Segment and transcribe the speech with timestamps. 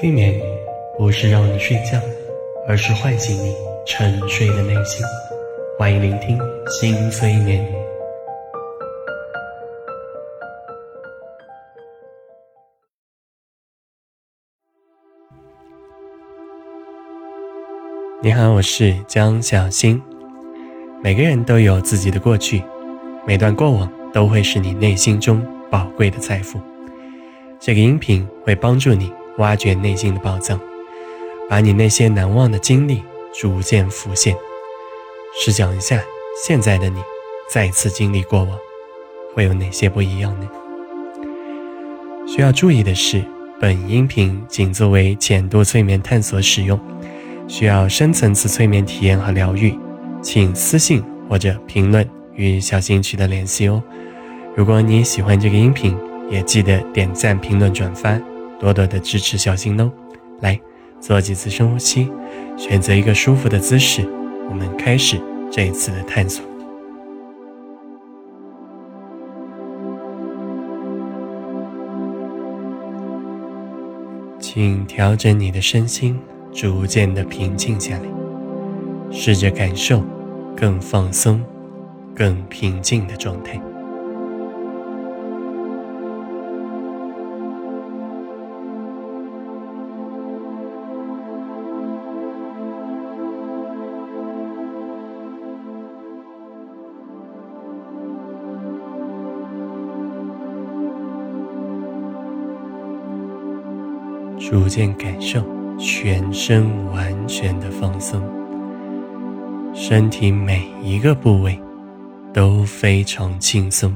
[0.00, 0.32] 催眠
[0.96, 1.98] 不是让你睡觉，
[2.68, 3.52] 而是唤醒你
[3.84, 5.04] 沉睡的内心。
[5.76, 6.38] 欢迎聆听
[6.68, 7.66] 新催眠。
[18.22, 20.00] 你好，我是江小新。
[21.02, 22.62] 每个人都有自己的过去，
[23.26, 26.60] 每段过往都会是你内心中宝贵的财富。
[27.58, 29.12] 这个音频会帮助你。
[29.38, 30.60] 挖掘内心的宝藏，
[31.48, 33.02] 把你那些难忘的经历
[33.34, 34.36] 逐渐浮现。
[35.40, 36.00] 试想一下，
[36.44, 37.02] 现在的你
[37.50, 38.58] 再次经历过往，
[39.34, 40.48] 会有哪些不一样呢？
[42.26, 43.22] 需要注意的是，
[43.60, 46.78] 本音频仅作为浅度催眠探索使用，
[47.46, 49.78] 需要深层次催眠体验和疗愈，
[50.20, 53.82] 请私信或者评论与小新取得联系哦。
[54.54, 55.96] 如果你喜欢这个音频，
[56.30, 58.20] 也记得点赞、评论、转发。
[58.58, 59.90] 多多的支持小新哦！
[60.40, 60.60] 来
[61.00, 62.10] 做几次深呼吸，
[62.56, 64.02] 选择一个舒服的姿势，
[64.48, 66.44] 我们开始这一次的探索。
[74.40, 76.18] 请调整你的身心，
[76.52, 78.02] 逐渐的平静下来，
[79.10, 80.02] 试着感受
[80.56, 81.40] 更放松、
[82.14, 83.60] 更平静的状态。
[104.50, 105.44] 逐渐感受
[105.78, 108.18] 全身完全的放松，
[109.74, 111.60] 身体每一个部位
[112.32, 113.94] 都非常轻松。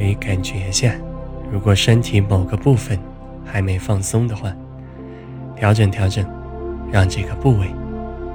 [0.00, 0.94] 可以感觉一下，
[1.52, 2.98] 如果身体某个部分
[3.44, 4.50] 还没放松的话，
[5.54, 6.24] 调整调整，
[6.90, 7.66] 让这个部位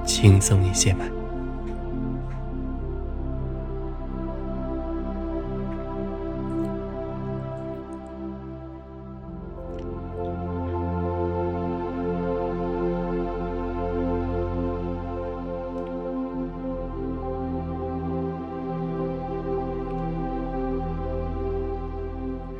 [0.06, 1.06] 轻松一些吧。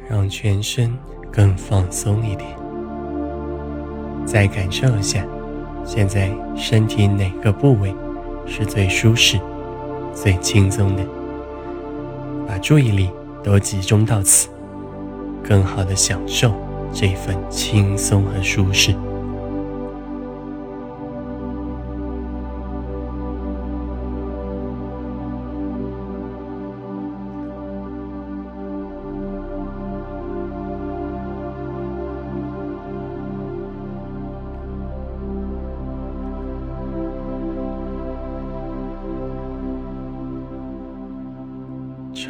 [0.10, 0.94] 让全身
[1.32, 2.50] 更放松一点，
[4.26, 5.26] 再感受一下，
[5.84, 7.94] 现在身体哪个部位
[8.46, 9.40] 是最舒适、
[10.14, 11.04] 最轻松的？
[12.48, 13.10] 把注意力
[13.44, 14.48] 都集中到此，
[15.44, 16.54] 更好的享受
[16.94, 18.94] 这份轻松和舒适。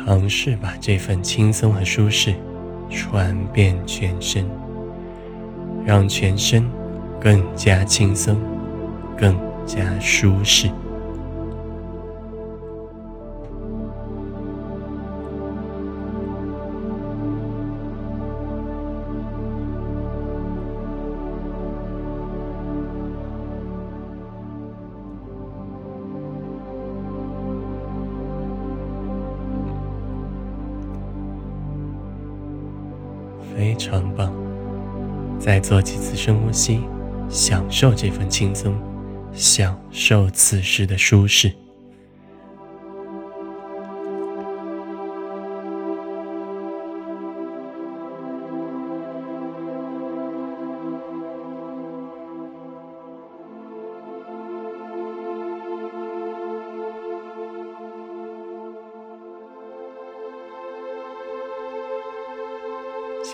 [0.05, 2.35] 尝试把这份轻松和舒适
[2.91, 4.45] 传遍全身，
[5.83, 6.63] 让全身
[7.19, 8.37] 更加轻松，
[9.17, 9.35] 更
[9.65, 10.69] 加舒适。
[33.55, 34.33] 非常棒，
[35.39, 36.81] 再做几次深呼吸，
[37.29, 38.75] 享受这份轻松，
[39.31, 41.51] 享受此时的舒适。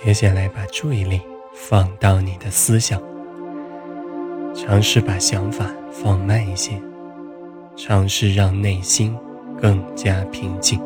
[0.04, 1.22] 接下来，把注意力
[1.54, 3.00] 放到你的思想，
[4.56, 6.72] 尝试把想法放慢一些，
[7.78, 9.16] 尝试让内心
[9.62, 10.82] 更加平静。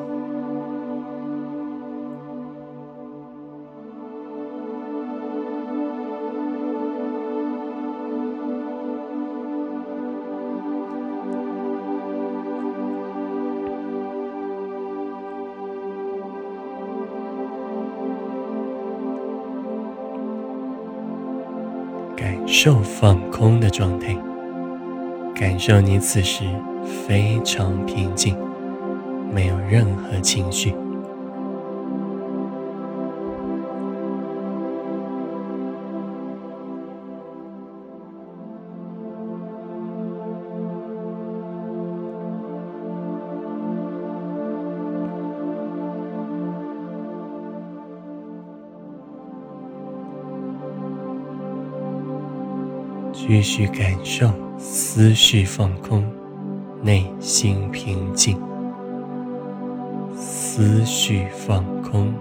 [22.47, 24.15] 受放空的状态，
[25.33, 26.44] 感受你此时
[27.07, 28.38] 非常平静，
[29.33, 30.75] 没有任何情绪。
[53.27, 56.04] 继续感受思绪放空，
[56.83, 58.38] 内心平静。
[60.16, 62.13] 思绪放空，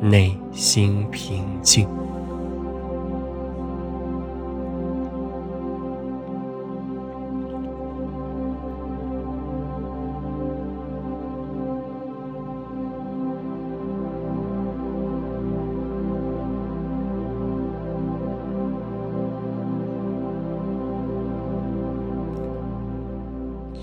[0.00, 1.88] 内心平静。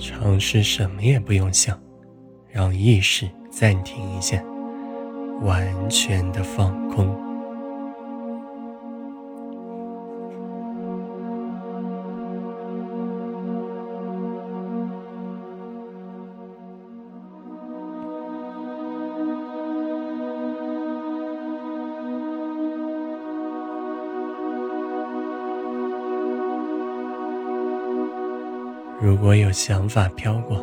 [0.03, 1.81] 尝试什么也不用想，
[2.49, 4.43] 让意识暂停一下，
[5.41, 7.32] 完全的放空。
[29.25, 30.57] 我有想法飘过，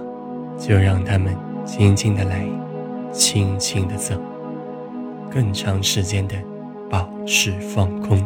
[0.59, 1.35] 就让他们
[1.65, 2.47] 轻轻的来，
[3.11, 4.15] 轻轻的走，
[5.31, 6.35] 更长时间的
[6.91, 8.23] 保持放空。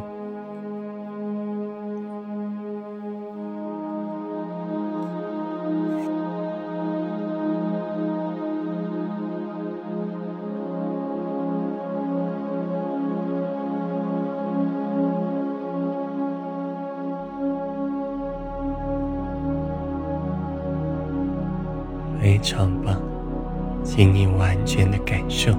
[24.14, 25.50] 你完全的感受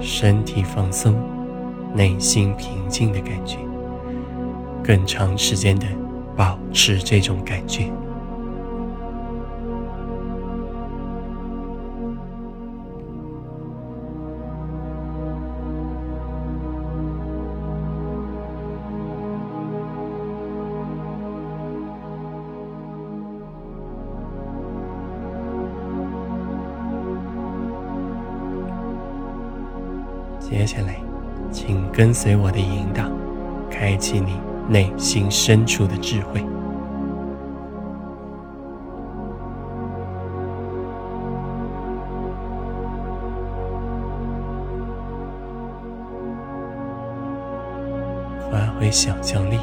[0.00, 1.14] 身体放松、
[1.94, 3.58] 内心平静的感觉，
[4.82, 5.86] 更长时间的
[6.34, 7.92] 保持这种感觉。
[31.80, 33.04] 请跟随我的引导，
[33.70, 34.38] 开启你
[34.68, 36.44] 内心深处的智慧。
[48.50, 49.58] 发挥想象力，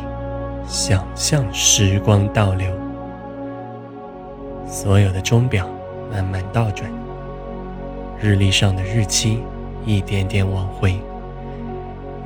[0.65, 2.67] 想象时光倒流，
[4.65, 5.67] 所有的钟表
[6.11, 6.89] 慢慢倒转，
[8.19, 9.43] 日历上的日期。
[9.85, 10.99] 一点点往回，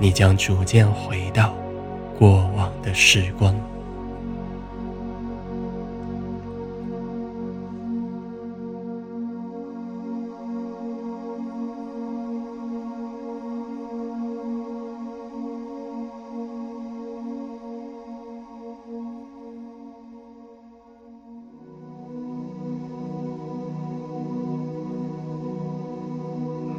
[0.02, 1.56] 你将逐渐回到
[2.18, 3.56] 过往的时光。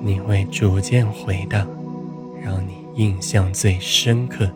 [0.05, 1.65] 你会逐渐回到
[2.95, 4.51] 印象最深刻、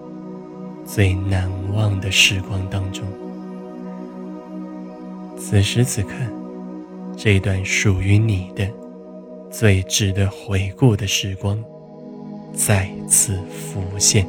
[0.84, 3.04] 最难忘的时光当中。
[5.38, 6.12] 此时此刻，
[7.16, 8.68] 这段属于你的、
[9.50, 11.62] 最值得回顾的时光
[12.52, 14.26] 再次浮现。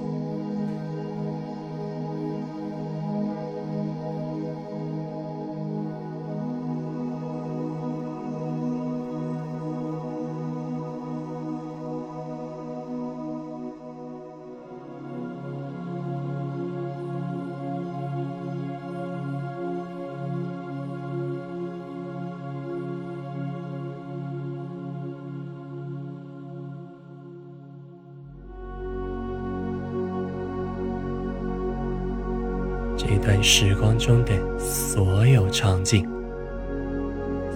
[33.10, 36.06] 这段时光中的所有场景、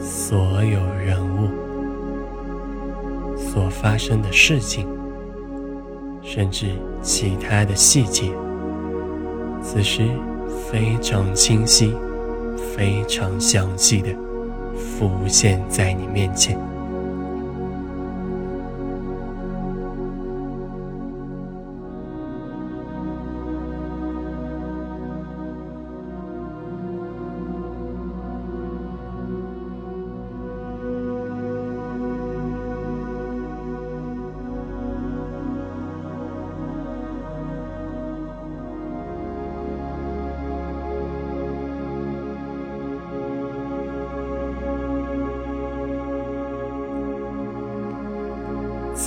[0.01, 1.50] 所有人物、
[3.38, 4.88] 所发生的事情，
[6.22, 6.67] 甚至
[7.01, 8.31] 其他的细节，
[9.62, 10.08] 此时
[10.72, 11.93] 非常清晰、
[12.74, 14.08] 非常详细的
[14.74, 16.58] 浮现在你面前。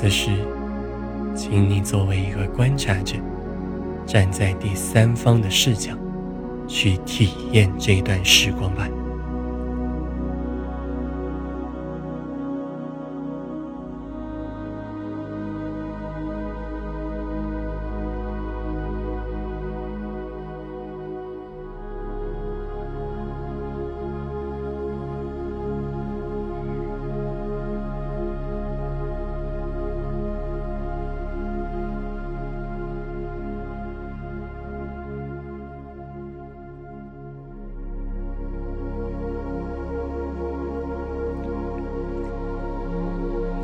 [0.05, 0.29] 此时，
[1.35, 3.17] 请你作为一个观察者，
[4.05, 5.93] 站在第三方的视角，
[6.69, 8.87] 去体验这段时光吧。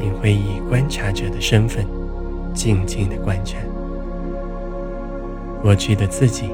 [0.01, 1.87] 你会以观察者的身份，
[2.55, 3.59] 静静的观察
[5.63, 6.51] 过去的自己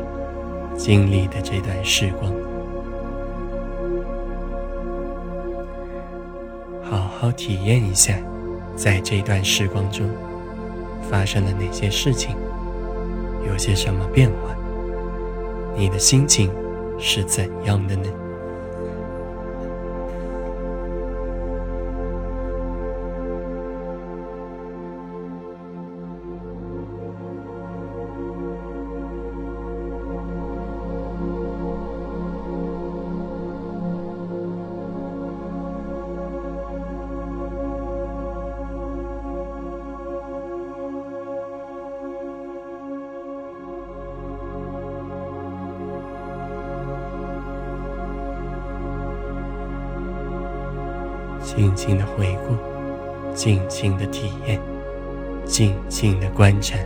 [0.76, 2.32] 经历的这段时光，
[6.82, 8.18] 好好体验一下，
[8.74, 10.10] 在这段时光中
[11.08, 12.34] 发生了哪些事情，
[13.46, 14.56] 有些什么变化，
[15.76, 16.50] 你的心情
[16.98, 18.08] 是怎样的呢？
[51.56, 52.54] 静静的回顾，
[53.34, 54.60] 静静的体验，
[55.46, 56.76] 静静的观察，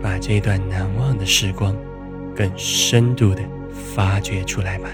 [0.00, 1.76] 把这段难忘的时光
[2.36, 3.42] 更深度的
[3.94, 4.88] 发掘出来吧。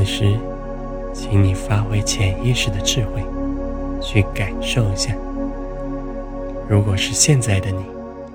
[0.00, 0.34] 此时，
[1.12, 3.22] 请你发挥潜意识的智慧，
[4.00, 5.14] 去感受一下，
[6.66, 7.84] 如果是现在的你，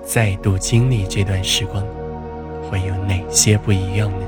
[0.04, 1.84] 再度经历这段时光，
[2.70, 4.26] 会有哪些不一样呢？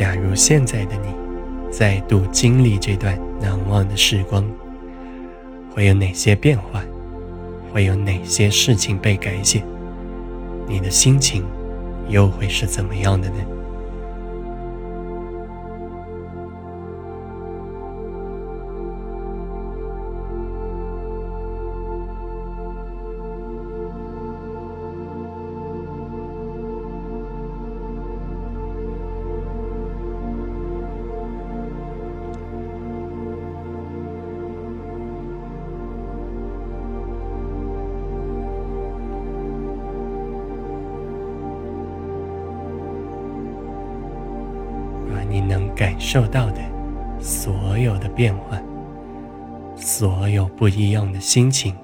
[0.00, 1.14] 假如现在的你
[1.70, 4.42] 再度经历这段难忘的时光，
[5.74, 6.82] 会有哪些变化？
[7.70, 9.62] 会有哪些事情被改写？
[10.66, 11.44] 你的心情
[12.08, 13.36] 又会是怎么样的呢？
[45.80, 46.60] 感受到的
[47.18, 48.60] 所有的变化，
[49.74, 51.74] 所有不一样的心情，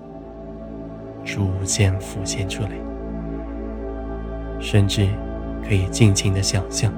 [1.25, 2.69] 逐渐浮现出来，
[4.61, 5.09] 甚至
[5.67, 6.93] 可以尽情的想象，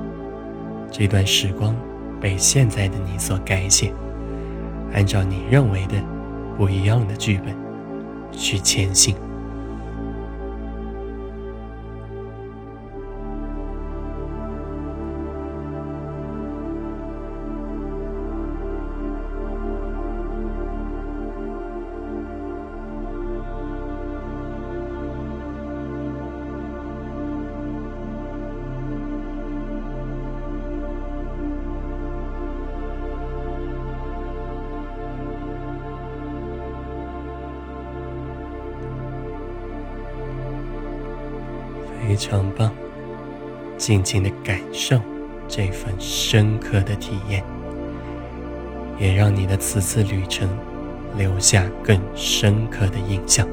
[0.90, 1.72] 这段时光
[2.20, 3.94] 被现在的你所改写，
[4.92, 5.94] 按照你认为的
[6.56, 7.54] 不一样的剧本
[8.32, 9.14] 去前行。
[42.18, 42.70] 常棒，
[43.78, 45.00] 静静的感受
[45.46, 47.42] 这份深刻的体验，
[48.98, 50.48] 也让你的此次旅程
[51.16, 53.46] 留下更深刻的印象。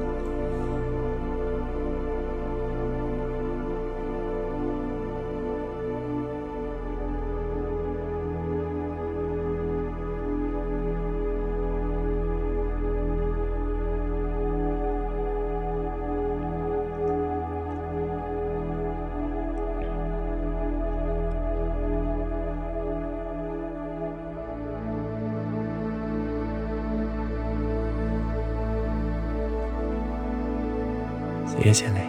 [31.66, 32.06] 接下来，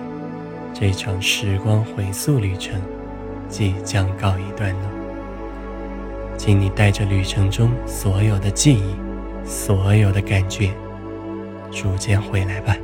[0.72, 2.80] 这场时光回溯旅程
[3.50, 4.82] 即将告一段落，
[6.38, 8.96] 请你带着旅程中所有的记忆、
[9.44, 10.70] 所有的感觉，
[11.72, 12.78] 逐渐回来吧。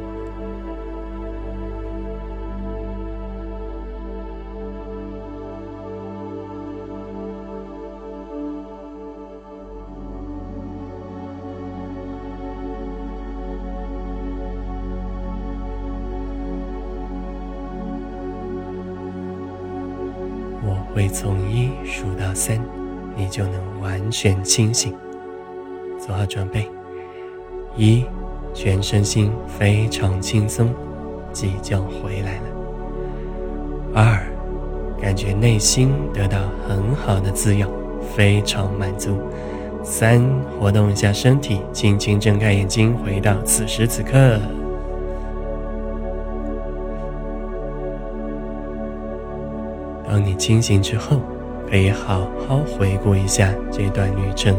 [21.14, 22.60] 从一数到三，
[23.16, 24.96] 你就能完全清醒。
[26.00, 26.68] 做好准备，
[27.78, 28.04] 一，
[28.52, 30.74] 全身心非常轻松，
[31.32, 32.44] 即将回来了。
[33.94, 34.26] 二，
[35.00, 37.70] 感觉内心得到很好的滋养，
[38.16, 39.20] 非常满足。
[39.84, 40.20] 三，
[40.60, 44.40] 活动一下身体，轻轻睁开眼睛，回到此时此刻。
[50.24, 51.20] 你清醒之后，
[51.70, 54.56] 可以好好回顾一下这段旅程，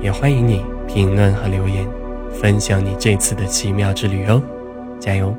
[0.00, 1.86] 也欢迎你评论和留言，
[2.32, 4.42] 分享你这次的奇妙之旅哦，
[4.98, 5.34] 加油！